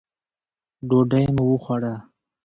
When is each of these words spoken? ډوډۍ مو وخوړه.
ډوډۍ 0.89 1.25
مو 1.35 1.43
وخوړه. 1.49 1.93